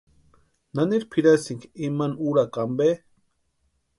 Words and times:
¿Naniri 0.75 1.05
pʼiraski 1.11 1.55
imani 1.87 2.19
úrakwa 2.27 2.61
ampe? 2.67 2.87